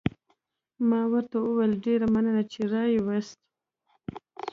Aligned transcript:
ما 0.89 1.01
ورته 1.11 1.35
وویل: 1.41 1.73
ډېره 1.85 2.05
مننه، 2.13 2.43
چې 2.51 2.61
را 2.71 2.83
يې 2.93 2.99
وست. 3.07 3.37